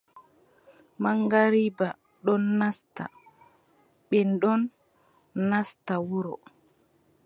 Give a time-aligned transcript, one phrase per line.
[1.01, 1.87] Maŋgariiba
[2.25, 3.03] ɗon nasta,
[4.09, 4.61] ɓe ɗon
[5.49, 6.33] nasta wuro.